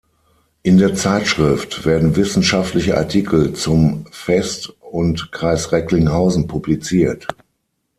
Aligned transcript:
In 0.63 0.79
der 0.79 0.95
Zeitschrift 0.95 1.85
werden 1.85 2.15
wissenschaftliche 2.15 2.97
Artikel 2.97 3.53
zum 3.53 4.05
Vest 4.11 4.69
und 4.81 5.31
Kreis 5.31 5.71
Recklinghausen 5.71 6.47
publiziert. 6.47 7.27